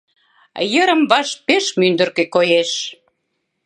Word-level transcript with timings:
Йырым-ваш 0.73 1.29
пеш 1.47 1.65
мӱндыркӧ 1.79 2.23
коеш. 2.35 2.71